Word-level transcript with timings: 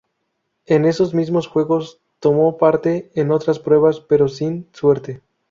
En 0.65 0.85
esos 0.85 1.13
mismos 1.13 1.45
Juegos 1.45 2.01
tomó 2.19 2.57
parte 2.57 3.11
en 3.13 3.29
otras 3.29 3.59
pruebas, 3.59 3.99
pero 3.99 4.27
sin 4.29 4.67
suerte. 4.73 5.21